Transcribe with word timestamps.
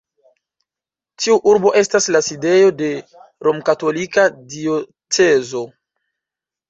Tiu 1.23 1.35
urbo 1.51 1.73
estas 1.81 2.07
la 2.15 2.21
sidejo 2.29 2.71
de 2.79 2.89
romkatolika 3.49 4.25
diocezo. 4.55 5.63